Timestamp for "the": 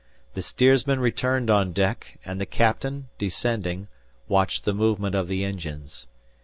0.33-0.41, 2.41-2.47, 4.65-4.73, 5.27-5.45